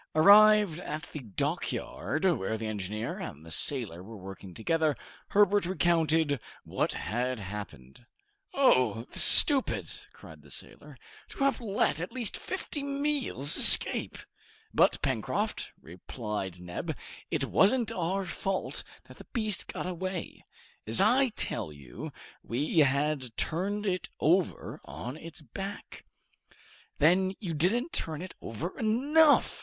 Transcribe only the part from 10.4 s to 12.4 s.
the sailor, "to have let at least